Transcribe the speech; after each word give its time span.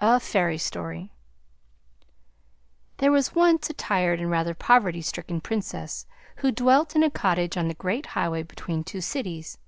A 0.00 0.18
FAIRY 0.18 0.58
STORY 0.58 1.12
There 2.96 3.12
was 3.12 3.36
once 3.36 3.70
a 3.70 3.72
tired 3.72 4.18
and 4.20 4.28
rather 4.28 4.54
poverty 4.54 5.00
stricken 5.00 5.40
Princess 5.40 6.04
who 6.38 6.50
dwelt 6.50 6.96
in 6.96 7.04
a 7.04 7.10
cottage 7.12 7.56
on 7.56 7.68
the 7.68 7.74
great 7.74 8.06
highway 8.06 8.42
between 8.42 8.82
two 8.82 9.00
cities. 9.00 9.58